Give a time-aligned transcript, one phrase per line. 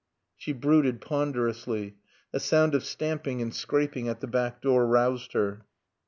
[0.35, 1.97] She brooded ponderously.
[2.33, 5.63] A sound of stamping and scraping at the back door roused her.